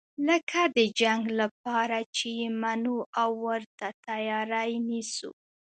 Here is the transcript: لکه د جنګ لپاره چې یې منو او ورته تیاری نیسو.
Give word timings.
لکه 0.27 0.61
د 0.77 0.79
جنګ 1.01 1.23
لپاره 1.41 1.97
چې 2.15 2.27
یې 2.39 2.49
منو 2.61 2.97
او 3.21 3.31
ورته 3.45 3.87
تیاری 4.05 4.71
نیسو. 4.87 5.31